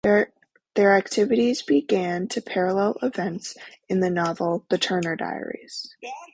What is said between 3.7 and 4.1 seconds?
in the